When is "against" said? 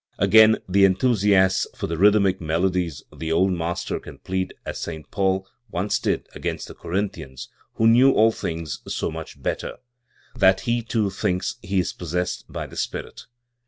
0.17-0.61, 6.33-6.67